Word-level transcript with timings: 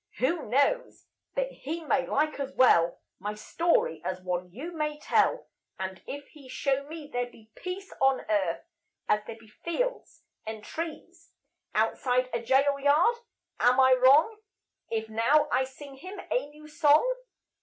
Who 0.17 0.49
knows 0.49 1.05
but 1.35 1.51
He 1.51 1.83
may 1.83 2.07
like 2.07 2.39
as 2.39 2.51
well 2.53 3.01
My 3.19 3.35
story 3.35 4.01
as 4.03 4.19
one 4.19 4.49
you 4.51 4.71
may 4.71 4.97
tell? 4.97 5.45
And 5.77 6.01
if 6.07 6.29
He 6.29 6.49
show 6.49 6.87
me 6.87 7.05
there 7.07 7.27
be 7.27 7.51
Peace 7.53 7.93
On 8.01 8.21
Earth, 8.21 8.65
as 9.07 9.19
there 9.27 9.37
be 9.39 9.47
fields 9.49 10.23
and 10.43 10.63
trees 10.63 11.29
Outside 11.75 12.31
a 12.33 12.41
jail 12.41 12.79
yard, 12.79 13.17
am 13.59 13.79
I 13.79 13.93
wrong 13.93 14.39
If 14.89 15.07
now 15.07 15.47
I 15.51 15.65
sing 15.65 15.97
Him 15.97 16.19
a 16.31 16.47
new 16.47 16.67
song? 16.67 17.07